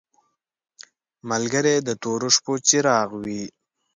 [1.29, 3.43] ملګری د تورو شپو څراغ وي.